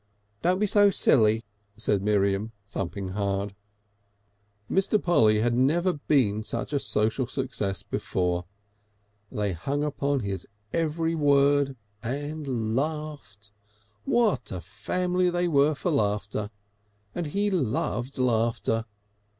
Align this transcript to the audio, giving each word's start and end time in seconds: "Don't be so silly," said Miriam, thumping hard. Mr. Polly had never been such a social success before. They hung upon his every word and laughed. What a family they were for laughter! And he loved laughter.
"Don't 0.41 0.57
be 0.57 0.65
so 0.65 0.89
silly," 0.89 1.43
said 1.77 2.01
Miriam, 2.01 2.53
thumping 2.65 3.09
hard. 3.09 3.53
Mr. 4.67 4.99
Polly 4.99 5.41
had 5.41 5.53
never 5.53 5.93
been 5.93 6.41
such 6.41 6.73
a 6.73 6.79
social 6.79 7.27
success 7.27 7.83
before. 7.83 8.45
They 9.31 9.53
hung 9.53 9.83
upon 9.83 10.21
his 10.21 10.47
every 10.73 11.13
word 11.13 11.77
and 12.01 12.75
laughed. 12.75 13.51
What 14.03 14.51
a 14.51 14.59
family 14.59 15.29
they 15.29 15.47
were 15.47 15.75
for 15.75 15.91
laughter! 15.91 16.49
And 17.13 17.27
he 17.27 17.51
loved 17.51 18.17
laughter. 18.17 18.85